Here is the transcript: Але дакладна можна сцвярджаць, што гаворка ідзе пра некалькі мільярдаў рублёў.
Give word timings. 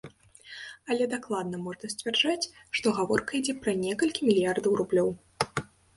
Але 0.93 1.03
дакладна 1.11 1.59
можна 1.65 1.89
сцвярджаць, 1.93 2.47
што 2.79 2.87
гаворка 3.01 3.31
ідзе 3.41 3.55
пра 3.67 3.71
некалькі 3.85 4.21
мільярдаў 4.31 4.71
рублёў. 4.81 5.13